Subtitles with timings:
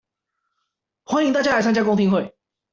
[1.05, 2.33] 歡迎大家來參加公聽會